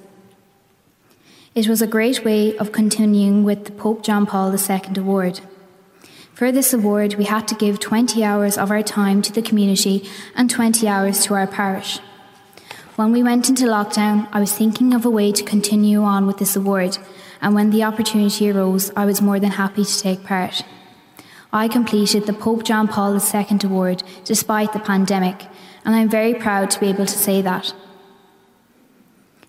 It 1.55 1.69
was 1.69 1.81
a 1.81 1.87
great 1.87 2.25
way 2.25 2.57
of 2.59 2.73
continuing 2.73 3.43
with 3.43 3.65
the 3.65 3.73
Pope 3.73 4.03
John 4.03 4.27
Paul 4.27 4.55
II 4.55 4.81
Award. 4.97 5.41
For 6.37 6.53
this 6.53 6.75
award, 6.75 7.15
we 7.15 7.25
had 7.25 7.49
to 7.49 7.55
give 7.55 7.81
20 7.81 8.23
hours 8.23 8.59
of 8.59 8.71
our 8.71 8.83
time 8.83 9.23
to 9.23 9.33
the 9.33 9.41
community 9.41 10.07
and 10.35 10.51
20 10.51 10.87
hours 10.87 11.25
to 11.25 11.33
our 11.33 11.47
parish. 11.47 11.99
When 12.97 13.11
we 13.11 13.23
went 13.23 13.49
into 13.49 13.65
lockdown, 13.65 14.29
I 14.33 14.41
was 14.41 14.53
thinking 14.53 14.93
of 14.93 15.07
a 15.07 15.11
way 15.11 15.33
to 15.33 15.43
continue 15.43 16.03
on 16.03 16.27
with 16.27 16.37
this 16.37 16.55
award, 16.55 16.99
and 17.41 17.55
when 17.55 17.71
the 17.71 17.85
opportunity 17.85 18.51
arose, 18.51 18.93
I 18.95 19.07
was 19.07 19.23
more 19.23 19.41
than 19.41 19.53
happy 19.53 19.83
to 19.83 19.99
take 19.99 20.25
part. 20.25 20.63
I 21.55 21.69
completed 21.69 22.27
the 22.27 22.35
Pope 22.35 22.65
John 22.65 22.87
Paul 22.87 23.15
II 23.15 23.59
Award 23.65 24.03
despite 24.27 24.75
the 24.75 24.79
pandemic, 24.79 25.47
and 25.87 25.95
I'm 25.95 26.11
very 26.11 26.35
proud 26.35 26.69
to 26.73 26.81
be 26.81 26.89
able 26.89 27.07
to 27.07 27.19
say 27.19 27.41
that. 27.41 27.73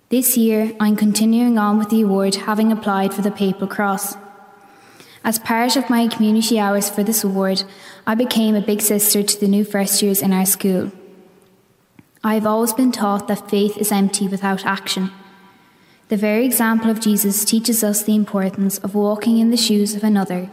This 0.08 0.38
year, 0.38 0.72
I'm 0.80 0.96
continuing 0.96 1.58
on 1.58 1.80
with 1.80 1.90
the 1.90 2.04
award 2.04 2.36
having 2.36 2.72
applied 2.72 3.14
for 3.14 3.24
the 3.24 3.32
Papal 3.32 3.68
Cross. 3.68 4.16
As 5.24 5.40
part 5.40 5.76
of 5.76 5.90
my 5.90 6.08
community 6.08 6.60
hours 6.60 6.90
for 6.90 7.04
this 7.04 7.24
award, 7.24 7.64
I 8.06 8.16
became 8.16 8.56
a 8.56 8.62
big 8.62 8.82
sister 8.82 9.24
to 9.24 9.40
the 9.40 9.48
new 9.48 9.66
first 9.66 10.02
years 10.02 10.22
in 10.22 10.32
our 10.32 10.46
school. 10.46 10.92
I 12.24 12.34
have 12.36 12.46
always 12.46 12.74
been 12.74 12.92
taught 12.92 13.28
that 13.28 13.50
faith 13.50 13.78
is 13.78 13.92
empty 13.92 14.28
without 14.28 14.66
action. 14.66 15.12
The 16.10 16.18
very 16.18 16.46
example 16.46 16.90
of 16.90 17.02
Jesus 17.02 17.44
teaches 17.44 17.84
us 17.84 18.04
the 18.04 18.16
importance 18.16 18.78
of 18.78 18.96
walking 18.96 19.40
in 19.40 19.50
the 19.50 19.58
shoes 19.58 19.96
of 19.96 20.04
another 20.04 20.50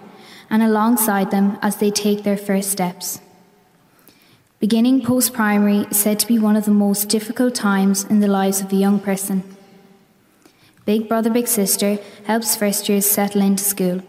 and 0.51 0.63
alongside 0.63 1.31
them 1.31 1.59
as 1.63 1.77
they 1.77 1.91
take 1.91 2.23
their 2.23 2.37
first 2.37 2.71
steps. 2.71 3.21
Beginning 4.61 5.03
post 5.03 5.33
primary 5.33 5.87
is 5.91 5.97
said 5.97 6.19
to 6.21 6.27
be 6.27 6.39
one 6.39 6.57
of 6.57 6.65
the 6.65 6.71
most 6.71 7.09
difficult 7.09 7.55
times 7.55 8.05
in 8.05 8.21
the 8.21 8.29
lives 8.29 8.61
of 8.61 8.73
a 8.73 8.77
young 8.77 8.99
person. 8.99 9.43
Big 10.85 11.09
Brother 11.09 11.31
Big 11.31 11.49
Sister 11.49 11.99
helps 12.25 12.57
first 12.57 12.89
years 12.89 13.07
settle 13.07 13.43
into 13.43 13.63
school. 13.63 14.03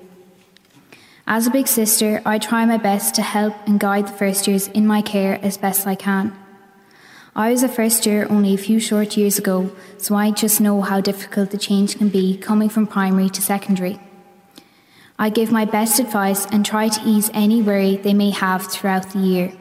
As 1.27 1.48
a 1.48 1.51
big 1.51 1.67
sister, 1.67 2.22
I 2.24 2.38
try 2.38 2.65
my 2.65 2.77
best 2.77 3.15
to 3.15 3.24
help 3.24 3.55
and 3.65 3.79
guide 3.79 4.08
the 4.08 4.12
first 4.12 4.48
years 4.48 4.67
in 4.67 4.86
my 4.86 5.01
care 5.01 5.39
as 5.41 5.58
best 5.58 5.88
I 5.88 5.96
can. 5.96 6.38
I 7.36 7.50
was 7.50 7.63
a 7.63 7.67
first 7.67 8.05
year 8.05 8.27
only 8.29 8.53
a 8.53 8.60
few 8.60 8.79
short 8.79 9.17
years 9.17 9.39
ago, 9.39 9.72
so 9.98 10.13
I 10.13 10.29
just 10.29 10.62
know 10.62 10.82
how 10.82 11.01
difficult 11.01 11.50
the 11.50 11.58
change 11.58 11.98
can 11.98 12.10
be 12.10 12.38
coming 12.38 12.70
from 12.70 12.86
primary 12.86 13.29
to 13.29 13.41
secondary. 13.41 14.00
I 15.17 15.29
give 15.29 15.51
my 15.51 15.65
best 15.65 16.00
advice 16.00 16.46
and 16.46 16.63
try 16.63 16.89
to 16.89 17.10
ease 17.10 17.32
any 17.34 17.60
worry 17.60 17.98
they 17.98 18.13
may 18.13 18.29
have 18.29 18.67
throughout 18.67 19.10
the 19.10 19.20
year. 19.20 19.51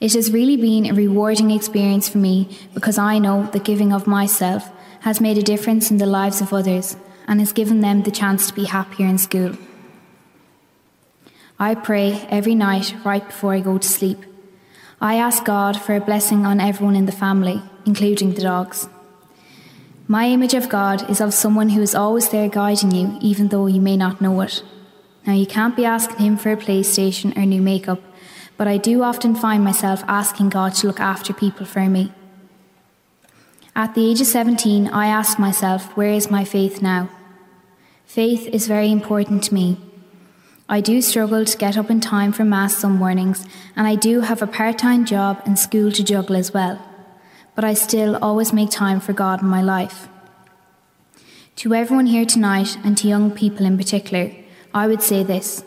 It 0.00 0.14
has 0.14 0.32
really 0.32 0.56
been 0.56 0.86
a 0.86 0.94
rewarding 0.94 1.52
experience 1.52 2.08
for 2.08 2.18
me 2.18 2.58
because 2.74 2.98
I 2.98 3.20
know 3.20 3.46
the 3.46 3.60
giving 3.60 3.92
of 3.92 4.08
myself 4.08 4.72
has 5.02 5.20
made 5.20 5.38
a 5.38 5.42
difference 5.42 5.92
in 5.92 5.98
the 5.98 6.06
lives 6.06 6.40
of 6.40 6.52
others 6.52 6.96
and 7.28 7.38
has 7.38 7.52
given 7.52 7.80
them 7.80 8.02
the 8.02 8.10
chance 8.10 8.48
to 8.48 8.54
be 8.54 8.64
happier 8.64 9.06
in 9.06 9.18
school. 9.18 9.56
I 11.62 11.76
pray 11.76 12.26
every 12.28 12.56
night 12.56 12.92
right 13.04 13.24
before 13.24 13.54
I 13.54 13.60
go 13.60 13.78
to 13.78 13.86
sleep. 13.86 14.18
I 15.00 15.14
ask 15.14 15.44
God 15.44 15.80
for 15.80 15.94
a 15.94 16.00
blessing 16.00 16.44
on 16.44 16.58
everyone 16.58 16.96
in 16.96 17.06
the 17.06 17.12
family, 17.12 17.62
including 17.86 18.34
the 18.34 18.42
dogs. 18.42 18.88
My 20.08 20.26
image 20.26 20.54
of 20.54 20.68
God 20.68 21.08
is 21.08 21.20
of 21.20 21.32
someone 21.32 21.68
who 21.68 21.80
is 21.80 21.94
always 21.94 22.30
there 22.30 22.48
guiding 22.48 22.90
you, 22.90 23.16
even 23.20 23.46
though 23.46 23.66
you 23.66 23.80
may 23.80 23.96
not 23.96 24.20
know 24.20 24.40
it. 24.40 24.64
Now, 25.24 25.34
you 25.34 25.46
can't 25.46 25.76
be 25.76 25.84
asking 25.84 26.18
Him 26.18 26.36
for 26.36 26.50
a 26.50 26.56
PlayStation 26.56 27.36
or 27.36 27.46
new 27.46 27.62
makeup, 27.62 28.02
but 28.56 28.66
I 28.66 28.76
do 28.76 29.04
often 29.04 29.36
find 29.36 29.62
myself 29.62 30.02
asking 30.08 30.48
God 30.48 30.74
to 30.74 30.88
look 30.88 30.98
after 30.98 31.32
people 31.32 31.64
for 31.64 31.88
me. 31.88 32.10
At 33.76 33.94
the 33.94 34.10
age 34.10 34.20
of 34.20 34.26
17, 34.26 34.88
I 34.88 35.06
asked 35.06 35.38
myself, 35.38 35.96
where 35.96 36.10
is 36.10 36.28
my 36.28 36.42
faith 36.42 36.82
now? 36.82 37.08
Faith 38.04 38.48
is 38.48 38.66
very 38.66 38.90
important 38.90 39.44
to 39.44 39.54
me, 39.54 39.78
I 40.72 40.80
do 40.80 41.02
struggle 41.02 41.44
to 41.44 41.58
get 41.58 41.76
up 41.76 41.90
in 41.90 42.00
time 42.00 42.32
for 42.32 42.44
Mass 42.46 42.78
some 42.78 42.96
mornings, 42.96 43.46
and 43.76 43.86
I 43.86 43.94
do 43.94 44.20
have 44.20 44.40
a 44.40 44.46
part 44.46 44.78
time 44.78 45.04
job 45.04 45.42
and 45.44 45.58
school 45.58 45.92
to 45.92 46.02
juggle 46.02 46.34
as 46.34 46.54
well. 46.54 46.80
But 47.54 47.64
I 47.64 47.74
still 47.74 48.16
always 48.22 48.54
make 48.54 48.70
time 48.70 48.98
for 48.98 49.12
God 49.12 49.42
in 49.42 49.48
my 49.48 49.60
life. 49.60 50.08
To 51.56 51.74
everyone 51.74 52.06
here 52.06 52.24
tonight, 52.24 52.78
and 52.82 52.96
to 52.96 53.06
young 53.06 53.30
people 53.32 53.66
in 53.66 53.76
particular, 53.76 54.30
I 54.72 54.86
would 54.86 55.02
say 55.02 55.22
this 55.22 55.62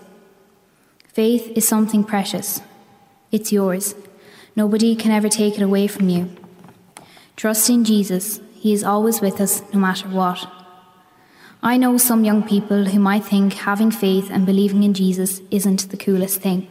Faith 1.14 1.52
is 1.56 1.68
something 1.68 2.04
precious. 2.04 2.62
It's 3.32 3.52
yours. 3.52 3.94
Nobody 4.56 4.96
can 4.96 5.12
ever 5.12 5.30
take 5.30 5.56
it 5.56 5.62
away 5.62 5.86
from 5.86 6.10
you. 6.10 6.36
Trust 7.36 7.70
in 7.70 7.86
Jesus. 7.86 8.42
He 8.56 8.74
is 8.74 8.84
always 8.84 9.22
with 9.22 9.40
us, 9.40 9.62
no 9.72 9.80
matter 9.80 10.10
what. 10.10 10.64
I 11.64 11.78
know 11.78 11.98
some 11.98 12.24
young 12.24 12.44
people 12.44 12.86
who 12.86 13.00
might 13.00 13.26
think 13.26 13.54
having 13.54 13.92
faith 13.92 14.30
and 14.32 14.46
believing 14.46 14.84
in 14.84 14.94
Jesus 14.94 15.42
isn't 15.50 15.90
the 15.90 15.98
coolest 15.98 16.42
thing. 16.42 16.68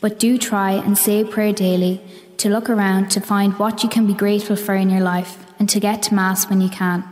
But 0.00 0.18
do 0.18 0.38
try 0.38 0.72
and 0.72 0.96
say 0.96 1.20
a 1.20 1.26
prayer 1.26 1.52
daily 1.52 2.00
to 2.38 2.48
look 2.48 2.70
around 2.70 3.10
to 3.10 3.20
find 3.20 3.58
what 3.58 3.82
you 3.82 3.88
can 3.88 4.06
be 4.06 4.14
grateful 4.14 4.56
for 4.56 4.74
in 4.74 4.90
your 4.90 5.00
life 5.00 5.44
and 5.58 5.68
to 5.70 5.80
get 5.80 6.02
to 6.04 6.14
Mass 6.14 6.48
when 6.48 6.60
you 6.60 6.68
can. 6.68 7.04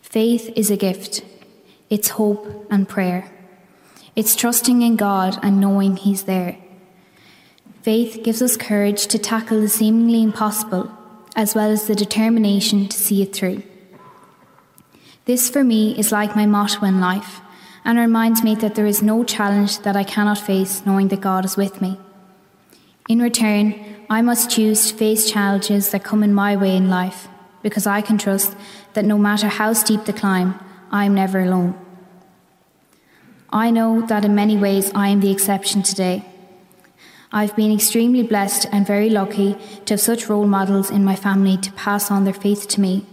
Faith 0.00 0.52
is 0.56 0.70
a 0.70 0.76
gift, 0.76 1.24
it's 1.88 2.10
hope 2.10 2.66
and 2.70 2.88
prayer. 2.88 3.30
It's 4.14 4.36
trusting 4.36 4.82
in 4.82 4.96
God 4.96 5.38
and 5.42 5.60
knowing 5.60 5.96
He's 5.96 6.24
there. 6.24 6.58
Faith 7.82 8.22
gives 8.22 8.42
us 8.42 8.56
courage 8.56 9.06
to 9.06 9.18
tackle 9.18 9.60
the 9.60 9.68
seemingly 9.68 10.22
impossible, 10.22 10.90
as 11.34 11.54
well 11.54 11.70
as 11.70 11.86
the 11.86 11.94
determination 11.94 12.88
to 12.88 12.96
see 12.96 13.22
it 13.22 13.32
through. 13.34 13.62
This 15.24 15.48
for 15.48 15.62
me 15.62 15.96
is 15.96 16.10
like 16.10 16.34
my 16.34 16.46
motto 16.46 16.84
in 16.84 17.00
life 17.00 17.40
and 17.84 17.96
reminds 17.96 18.42
me 18.42 18.56
that 18.56 18.74
there 18.74 18.86
is 18.86 19.02
no 19.02 19.22
challenge 19.22 19.78
that 19.80 19.94
I 19.94 20.02
cannot 20.02 20.38
face 20.38 20.84
knowing 20.84 21.08
that 21.08 21.20
God 21.20 21.44
is 21.44 21.56
with 21.56 21.80
me. 21.80 21.96
In 23.08 23.20
return, 23.20 23.74
I 24.10 24.20
must 24.20 24.50
choose 24.50 24.90
to 24.90 24.96
face 24.96 25.30
challenges 25.30 25.92
that 25.92 26.02
come 26.02 26.24
in 26.24 26.34
my 26.34 26.56
way 26.56 26.76
in 26.76 26.90
life 26.90 27.28
because 27.62 27.86
I 27.86 28.00
can 28.00 28.18
trust 28.18 28.56
that 28.94 29.04
no 29.04 29.16
matter 29.16 29.46
how 29.46 29.72
steep 29.74 30.06
the 30.06 30.12
climb, 30.12 30.58
I 30.90 31.04
am 31.04 31.14
never 31.14 31.40
alone. 31.40 31.78
I 33.50 33.70
know 33.70 34.04
that 34.06 34.24
in 34.24 34.34
many 34.34 34.56
ways 34.56 34.90
I 34.92 35.08
am 35.08 35.20
the 35.20 35.30
exception 35.30 35.84
today. 35.84 36.24
I've 37.30 37.54
been 37.54 37.72
extremely 37.72 38.24
blessed 38.24 38.66
and 38.72 38.84
very 38.84 39.08
lucky 39.08 39.56
to 39.84 39.94
have 39.94 40.00
such 40.00 40.28
role 40.28 40.46
models 40.46 40.90
in 40.90 41.04
my 41.04 41.14
family 41.14 41.56
to 41.58 41.72
pass 41.72 42.10
on 42.10 42.24
their 42.24 42.34
faith 42.34 42.66
to 42.68 42.80
me 42.80 43.06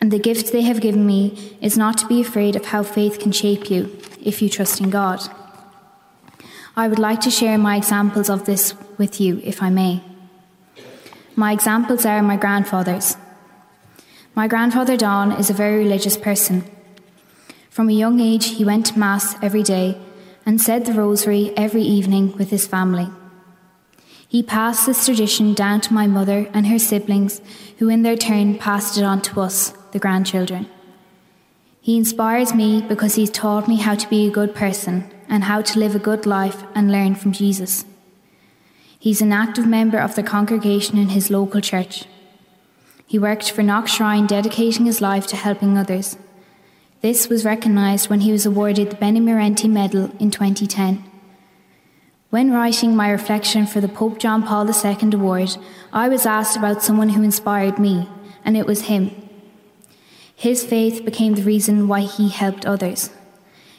and 0.00 0.10
the 0.10 0.18
gift 0.18 0.52
they 0.52 0.62
have 0.62 0.80
given 0.80 1.06
me 1.06 1.56
is 1.60 1.76
not 1.76 1.98
to 1.98 2.06
be 2.06 2.20
afraid 2.20 2.56
of 2.56 2.66
how 2.66 2.82
faith 2.82 3.18
can 3.18 3.32
shape 3.32 3.70
you 3.70 3.96
if 4.22 4.40
you 4.40 4.48
trust 4.48 4.80
in 4.80 4.90
God. 4.90 5.20
I 6.76 6.86
would 6.86 6.98
like 6.98 7.20
to 7.22 7.30
share 7.30 7.58
my 7.58 7.76
examples 7.76 8.30
of 8.30 8.44
this 8.44 8.74
with 8.98 9.20
you, 9.20 9.40
if 9.42 9.62
I 9.62 9.70
may. 9.70 10.02
My 11.34 11.52
examples 11.52 12.06
are 12.06 12.22
my 12.22 12.36
grandfather's. 12.36 13.16
My 14.34 14.46
grandfather 14.46 14.96
Don 14.96 15.32
is 15.32 15.50
a 15.50 15.54
very 15.54 15.78
religious 15.78 16.16
person. 16.16 16.64
From 17.70 17.88
a 17.88 17.92
young 17.92 18.20
age, 18.20 18.56
he 18.56 18.64
went 18.64 18.86
to 18.86 18.98
Mass 18.98 19.34
every 19.42 19.62
day 19.62 20.00
and 20.46 20.60
said 20.60 20.84
the 20.84 20.92
Rosary 20.92 21.52
every 21.56 21.82
evening 21.82 22.36
with 22.36 22.50
his 22.50 22.66
family. 22.66 23.08
He 24.28 24.42
passed 24.42 24.86
this 24.86 25.04
tradition 25.04 25.54
down 25.54 25.80
to 25.82 25.94
my 25.94 26.06
mother 26.06 26.48
and 26.52 26.66
her 26.66 26.78
siblings, 26.78 27.40
who 27.78 27.88
in 27.88 28.02
their 28.02 28.16
turn 28.16 28.58
passed 28.58 28.98
it 28.98 29.04
on 29.04 29.22
to 29.22 29.40
us, 29.40 29.72
the 29.92 29.98
grandchildren. 29.98 30.68
He 31.80 31.96
inspires 31.96 32.54
me 32.54 32.82
because 32.82 33.14
he's 33.14 33.30
taught 33.30 33.68
me 33.68 33.76
how 33.76 33.94
to 33.94 34.08
be 34.08 34.26
a 34.26 34.30
good 34.30 34.54
person 34.54 35.10
and 35.28 35.44
how 35.44 35.62
to 35.62 35.78
live 35.78 35.94
a 35.94 35.98
good 35.98 36.26
life 36.26 36.64
and 36.74 36.90
learn 36.90 37.14
from 37.14 37.32
Jesus. 37.32 37.84
He's 38.98 39.22
an 39.22 39.32
active 39.32 39.66
member 39.66 39.98
of 39.98 40.14
the 40.16 40.22
congregation 40.22 40.98
in 40.98 41.10
his 41.10 41.30
local 41.30 41.60
church. 41.60 42.04
He 43.06 43.18
worked 43.18 43.50
for 43.50 43.62
Knock 43.62 43.88
Shrine, 43.88 44.26
dedicating 44.26 44.86
his 44.86 45.00
life 45.00 45.26
to 45.28 45.36
helping 45.36 45.78
others. 45.78 46.18
This 47.00 47.28
was 47.28 47.44
recognised 47.44 48.10
when 48.10 48.20
he 48.20 48.32
was 48.32 48.44
awarded 48.44 48.90
the 48.90 48.96
Benemerenti 48.96 49.70
Medal 49.70 50.10
in 50.18 50.30
2010. 50.30 51.04
When 52.30 52.50
writing 52.50 52.94
my 52.94 53.08
reflection 53.08 53.66
for 53.66 53.80
the 53.80 53.88
Pope 53.88 54.18
John 54.18 54.42
Paul 54.42 54.68
II 54.68 55.14
Award, 55.14 55.56
I 55.92 56.08
was 56.08 56.26
asked 56.26 56.56
about 56.56 56.82
someone 56.82 57.10
who 57.10 57.22
inspired 57.22 57.78
me, 57.78 58.08
and 58.44 58.56
it 58.56 58.66
was 58.66 58.82
him. 58.82 59.27
His 60.38 60.64
faith 60.64 61.04
became 61.04 61.34
the 61.34 61.42
reason 61.42 61.88
why 61.88 62.02
he 62.02 62.28
helped 62.28 62.64
others. 62.64 63.10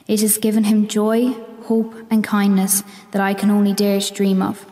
It 0.10 0.20
has 0.20 0.38
given 0.38 0.66
him 0.66 0.90
joy, 0.90 1.32
hope, 1.64 1.96
and 2.12 2.22
kindness 2.22 2.84
that 3.12 3.22
I 3.22 3.34
can 3.34 3.50
only 3.50 3.72
dare 3.72 4.02
to 4.02 4.14
dream 4.14 4.42
of. 4.42 4.66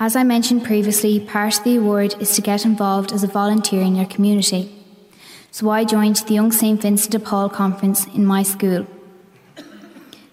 As 0.00 0.16
I 0.16 0.24
mentioned 0.24 0.64
previously, 0.64 1.20
part 1.20 1.58
of 1.58 1.62
the 1.62 1.76
award 1.76 2.16
is 2.20 2.34
to 2.34 2.42
get 2.42 2.64
involved 2.64 3.12
as 3.12 3.22
a 3.22 3.28
volunteer 3.28 3.82
in 3.82 3.94
your 3.94 4.06
community. 4.06 4.74
So 5.52 5.70
I 5.70 5.84
joined 5.84 6.16
the 6.16 6.34
Young 6.34 6.50
St. 6.50 6.82
Vincent 6.82 7.12
de 7.12 7.20
Paul 7.20 7.48
conference 7.48 8.04
in 8.08 8.26
my 8.26 8.42
school. 8.42 8.84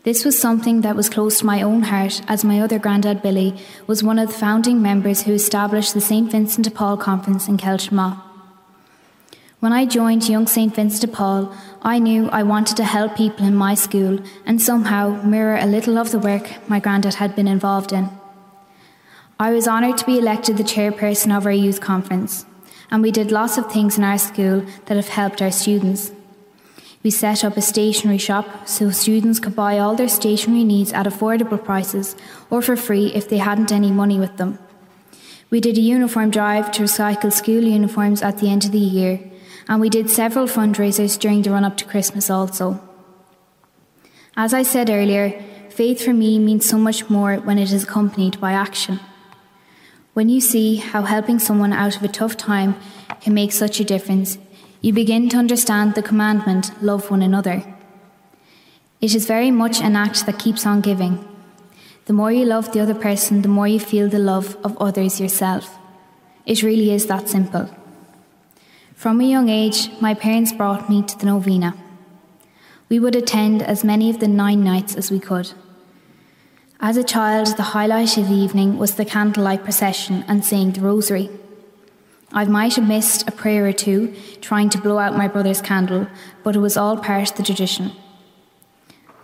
This 0.02 0.26
was 0.26 0.40
something 0.40 0.82
that 0.82 0.96
was 0.96 1.08
close 1.08 1.38
to 1.38 1.46
my 1.46 1.62
own 1.62 1.84
heart, 1.84 2.24
as 2.28 2.44
my 2.44 2.60
other 2.60 2.80
granddad 2.80 3.22
Billy 3.22 3.56
was 3.86 4.04
one 4.04 4.18
of 4.18 4.30
the 4.30 4.40
founding 4.40 4.82
members 4.82 5.22
who 5.22 5.34
established 5.34 5.94
the 5.94 6.02
St. 6.02 6.32
Vincent 6.32 6.66
de 6.66 6.72
Paul 6.72 6.98
conference 6.98 7.48
in 7.48 7.58
Kiltimagh. 7.58 8.33
When 9.64 9.72
I 9.72 9.86
joined 9.86 10.28
Young 10.28 10.46
St. 10.46 10.76
Vincent 10.76 11.00
de 11.00 11.08
Paul, 11.08 11.50
I 11.82 11.98
knew 11.98 12.28
I 12.32 12.44
wanted 12.44 12.76
to 12.76 12.84
help 12.84 13.16
people 13.16 13.46
in 13.46 13.56
my 13.56 13.76
school 13.76 14.20
and 14.46 14.62
somehow 14.62 15.24
mirror 15.24 15.56
a 15.56 15.66
little 15.66 15.98
of 15.98 16.12
the 16.12 16.20
work 16.20 16.50
my 16.68 16.82
granddad 16.82 17.14
had 17.14 17.34
been 17.34 17.48
involved 17.48 17.94
in. 17.94 18.10
I 19.40 19.54
was 19.54 19.66
honoured 19.66 19.98
to 20.00 20.06
be 20.06 20.20
elected 20.20 20.58
the 20.58 20.66
chairperson 20.66 21.34
of 21.34 21.46
our 21.46 21.54
youth 21.54 21.80
conference, 21.80 22.46
and 22.92 23.02
we 23.02 23.10
did 23.10 23.32
lots 23.32 23.58
of 23.58 23.72
things 23.72 23.98
in 23.98 24.04
our 24.04 24.18
school 24.18 24.66
that 24.88 24.98
have 24.98 25.08
helped 25.08 25.42
our 25.42 25.50
students. 25.50 26.12
We 27.02 27.10
set 27.10 27.46
up 27.46 27.56
a 27.56 27.62
stationery 27.62 28.18
shop 28.18 28.68
so 28.68 28.92
students 28.92 29.40
could 29.40 29.56
buy 29.56 29.80
all 29.80 29.96
their 29.96 30.10
stationery 30.10 30.66
needs 30.66 30.92
at 30.92 31.06
affordable 31.06 31.64
prices 31.64 32.18
or 32.50 32.62
for 32.62 32.76
free 32.76 33.14
if 33.16 33.30
they 33.30 33.38
hadn't 33.38 33.72
any 33.72 33.92
money 33.92 34.20
with 34.20 34.36
them. 34.36 34.60
We 35.50 35.62
did 35.62 35.78
a 35.78 35.82
uniform 35.82 36.32
drive 36.32 36.70
to 36.74 36.84
recycle 36.84 37.32
school 37.32 37.64
uniforms 37.64 38.22
at 38.22 38.40
the 38.40 38.50
end 38.50 38.66
of 38.66 38.74
the 38.74 38.80
year, 38.80 39.22
and 39.68 39.80
we 39.80 39.90
did 39.90 40.10
several 40.10 40.48
fundraisers 40.48 41.18
during 41.18 41.42
the 41.42 41.52
run 41.52 41.64
up 41.64 41.78
to 41.78 41.86
Christmas 41.86 42.30
also. 42.30 42.82
As 44.36 44.54
I 44.54 44.64
said 44.64 44.90
earlier, 44.90 45.42
faith 45.70 46.04
for 46.04 46.14
me 46.14 46.40
means 46.40 46.66
so 46.66 46.78
much 46.78 47.10
more 47.10 47.36
when 47.38 47.60
it 47.60 47.72
is 47.72 47.84
accompanied 47.84 48.40
by 48.40 48.54
action. 48.54 49.00
When 50.14 50.30
you 50.30 50.42
see 50.42 50.76
how 50.76 51.04
helping 51.04 51.40
someone 51.40 51.74
out 51.74 51.96
of 51.96 52.04
a 52.04 52.08
tough 52.08 52.38
time 52.38 52.76
can 53.22 53.34
make 53.34 53.52
such 53.52 53.80
a 53.80 53.84
difference, 53.84 54.38
you 54.82 54.92
begin 54.94 55.30
to 55.30 55.38
understand 55.38 55.96
the 55.96 56.04
commandment 56.04 56.72
love 56.84 57.10
one 57.10 57.22
another. 57.22 57.64
It 59.02 59.16
is 59.16 59.26
very 59.26 59.52
much 59.52 59.82
an 59.82 59.96
act 59.96 60.26
that 60.26 60.40
keeps 60.40 60.66
on 60.66 60.82
giving. 60.82 61.28
The 62.06 62.14
more 62.14 62.32
you 62.32 62.46
love 62.46 62.72
the 62.72 62.82
other 62.82 62.96
person, 62.96 63.42
the 63.42 63.48
more 63.48 63.68
you 63.68 63.80
feel 63.80 64.10
the 64.10 64.20
love 64.20 64.58
of 64.64 64.78
others 64.78 65.20
yourself. 65.20 65.78
It 66.46 66.64
really 66.64 66.92
is 66.92 67.06
that 67.08 67.30
simple. 67.30 67.70
From 68.96 69.20
a 69.20 69.26
young 69.26 69.50
age, 69.50 69.90
my 70.00 70.14
parents 70.14 70.54
brought 70.54 70.90
me 70.90 71.02
to 71.04 71.18
the 71.18 71.26
novena. 71.26 71.76
We 72.90 73.00
would 73.00 73.16
attend 73.16 73.62
as 73.62 73.84
many 73.84 74.10
of 74.10 74.20
the 74.20 74.28
nine 74.28 74.64
nights 74.64 74.96
as 74.96 75.12
we 75.12 75.20
could. 75.20 75.52
As 76.80 76.96
a 76.96 77.04
child, 77.04 77.58
the 77.58 77.74
highlight 77.74 78.18
of 78.18 78.30
the 78.30 78.36
evening 78.36 78.78
was 78.78 78.96
the 78.96 79.06
candlelight 79.06 79.64
procession 79.64 80.24
and 80.28 80.46
saying 80.46 80.72
the 80.72 80.82
rosary. 80.82 81.30
I 82.32 82.46
might 82.46 82.76
have 82.76 82.88
missed 82.88 83.28
a 83.28 83.32
prayer 83.32 83.66
or 83.66 83.74
two 83.74 84.16
trying 84.42 84.70
to 84.70 84.82
blow 84.82 85.00
out 85.00 85.18
my 85.18 85.28
brother's 85.28 85.62
candle, 85.62 86.08
but 86.44 86.56
it 86.56 86.60
was 86.60 86.78
all 86.78 86.98
part 86.98 87.32
of 87.32 87.38
the 87.38 87.44
tradition. 87.44 87.92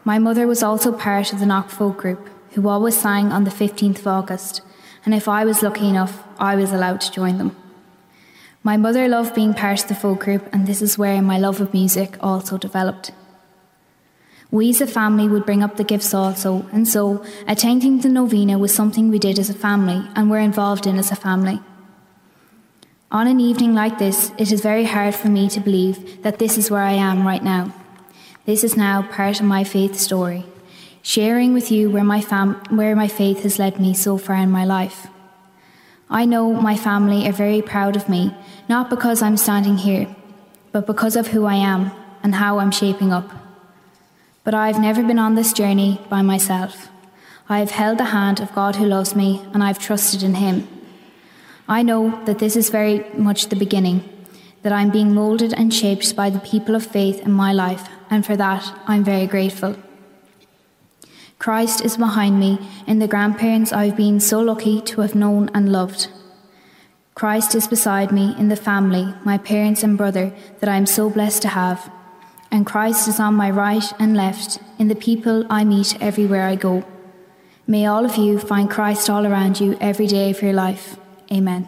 My 0.04 0.20
mother 0.20 0.48
was 0.48 0.64
also 0.64 0.92
part 0.92 1.32
of 1.32 1.40
the 1.40 1.46
Knock 1.46 1.70
folk 1.70 1.98
group, 1.98 2.30
who 2.54 2.68
always 2.68 3.00
sang 3.00 3.32
on 3.32 3.44
the 3.44 3.52
15th 3.52 4.00
of 4.00 4.08
August, 4.08 4.62
and 5.06 5.14
if 5.14 5.28
I 5.28 5.46
was 5.46 5.62
lucky 5.62 5.88
enough, 5.88 6.24
I 6.40 6.56
was 6.56 6.72
allowed 6.72 7.02
to 7.02 7.12
join 7.12 7.38
them. 7.38 7.56
My 8.62 8.76
mother 8.76 9.08
loved 9.08 9.36
being 9.36 9.54
part 9.54 9.84
of 9.84 9.88
the 9.88 9.96
folk 9.96 10.20
group, 10.20 10.48
and 10.52 10.68
this 10.68 10.82
is 10.82 10.98
where 10.98 11.22
my 11.22 11.38
love 11.38 11.62
of 11.62 11.74
music 11.74 12.18
also 12.20 12.58
developed. 12.58 13.12
We 14.52 14.70
as 14.72 14.82
a 14.82 14.88
family 14.88 15.30
would 15.30 15.46
bring 15.46 15.64
up 15.64 15.78
the 15.78 15.84
gifts 15.86 16.14
also, 16.14 16.66
and 16.74 16.88
so 16.88 17.24
attending 17.48 18.02
the 18.02 18.10
novena 18.10 18.58
was 18.58 18.74
something 18.74 19.10
we 19.10 19.20
did 19.20 19.40
as 19.40 19.50
a 19.50 19.54
family 19.54 20.06
and 20.16 20.30
were 20.30 20.40
involved 20.40 20.88
in 20.88 20.98
as 20.98 21.12
a 21.12 21.16
family. 21.16 21.62
On 23.12 23.28
an 23.28 23.40
evening 23.40 23.74
like 23.74 23.98
this, 23.98 24.32
it 24.38 24.52
is 24.52 24.62
very 24.62 24.84
hard 24.84 25.16
for 25.16 25.30
me 25.30 25.48
to 25.50 25.60
believe 25.62 26.22
that 26.24 26.40
this 26.40 26.58
is 26.58 26.70
where 26.70 26.84
I 26.84 26.94
am 26.94 27.26
right 27.26 27.44
now. 27.44 27.74
This 28.46 28.64
is 28.64 28.76
now 28.76 29.04
part 29.04 29.40
of 29.40 29.46
my 29.46 29.64
faith 29.64 29.96
story, 29.96 30.44
sharing 31.02 31.54
with 31.54 31.72
you 31.72 31.90
where 31.90 32.04
my, 32.04 32.20
fam- 32.20 32.62
where 32.70 32.96
my 32.96 33.08
faith 33.08 33.44
has 33.44 33.58
led 33.58 33.80
me 33.80 33.94
so 33.94 34.18
far 34.18 34.36
in 34.36 34.52
my 34.52 34.66
life. 34.66 35.08
I 36.10 36.26
know 36.26 36.54
my 36.54 36.76
family 36.76 37.28
are 37.28 37.32
very 37.32 37.62
proud 37.62 37.96
of 37.96 38.10
me, 38.10 38.34
not 38.70 38.88
because 38.90 39.24
I'm 39.24 39.36
standing 39.36 39.78
here, 39.78 40.16
but 40.72 40.86
because 40.86 41.16
of 41.16 41.28
who 41.30 41.46
I 41.46 41.56
am 41.56 41.92
and 42.22 42.36
how 42.36 42.60
I'm 42.60 42.70
shaping 42.70 43.12
up. 43.12 43.28
But 44.44 44.54
I've 44.54 44.80
never 44.80 45.02
been 45.02 45.18
on 45.18 45.34
this 45.34 45.54
journey 45.54 46.00
by 46.08 46.22
myself. 46.22 46.90
I 47.50 47.58
have 47.60 47.72
held 47.72 47.98
the 47.98 48.14
hand 48.16 48.40
of 48.40 48.54
God 48.54 48.76
who 48.76 48.86
loves 48.86 49.16
me, 49.16 49.42
and 49.54 49.64
I've 49.64 49.80
trusted 49.80 50.22
in 50.22 50.36
Him. 50.36 50.68
I 51.68 51.82
know 51.82 52.24
that 52.26 52.38
this 52.38 52.56
is 52.56 52.70
very 52.70 53.04
much 53.16 53.48
the 53.48 53.56
beginning, 53.56 54.08
that 54.62 54.72
I'm 54.72 54.92
being 54.92 55.16
moulded 55.16 55.52
and 55.54 55.74
shaped 55.74 56.16
by 56.16 56.30
the 56.30 56.40
people 56.40 56.76
of 56.76 56.86
faith 56.86 57.22
in 57.22 57.32
my 57.32 57.52
life, 57.52 57.90
and 58.12 58.24
for 58.24 58.38
that 58.38 58.72
I'm 58.86 59.04
very 59.04 59.26
grateful. 59.26 59.76
Christ 61.40 61.84
is 61.84 61.98
behind 61.98 62.40
me 62.40 62.60
in 62.86 63.00
the 63.00 63.08
grandparents 63.08 63.74
I've 63.74 63.98
been 63.98 64.20
so 64.20 64.42
lucky 64.42 64.80
to 64.82 65.02
have 65.02 65.16
known 65.16 65.50
and 65.56 65.72
loved. 65.72 66.10
Christ 67.20 67.54
is 67.54 67.68
beside 67.68 68.14
me 68.14 68.34
in 68.40 68.48
the 68.48 68.56
family, 68.56 69.14
my 69.26 69.38
parents 69.38 69.84
and 69.84 69.98
brother, 69.98 70.32
that 70.62 70.70
I 70.70 70.78
am 70.78 70.86
so 70.86 71.10
blessed 71.10 71.42
to 71.42 71.50
have. 71.50 71.92
And 72.50 72.66
Christ 72.66 73.10
is 73.10 73.20
on 73.20 73.34
my 73.34 73.50
right 73.50 73.84
and 74.00 74.16
left 74.16 74.58
in 74.78 74.88
the 74.88 74.96
people 74.96 75.46
I 75.50 75.66
meet 75.66 76.02
everywhere 76.02 76.44
I 76.44 76.56
go. 76.56 76.86
May 77.68 77.86
all 77.88 78.06
of 78.06 78.16
you 78.16 78.40
find 78.40 78.72
Christ 78.72 79.10
all 79.10 79.28
around 79.28 79.60
you 79.60 79.78
every 79.82 80.08
day 80.08 80.32
of 80.32 80.42
your 80.42 80.54
life. 80.54 80.96
Amen. 81.30 81.68